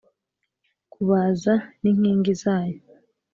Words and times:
kubaza 0.93 1.53
n 1.81 1.83
inkingi 1.91 2.31
zayo 2.41 2.77